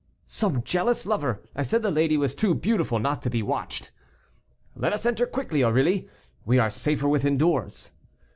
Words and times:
"Some 0.25 0.63
jealous 0.63 1.05
lover; 1.05 1.43
I 1.55 1.61
said 1.61 1.83
the 1.83 1.91
lady 1.91 2.17
was 2.17 2.33
too 2.33 2.55
beautiful 2.55 2.97
not 2.97 3.21
to 3.21 3.29
be 3.29 3.43
watched." 3.43 3.91
"Let 4.75 4.93
us 4.93 5.05
enter 5.05 5.27
quickly, 5.27 5.63
Aurilly; 5.63 6.09
we 6.43 6.57
are 6.57 6.71
safer 6.71 7.07
within 7.07 7.37
doors." 7.37 7.91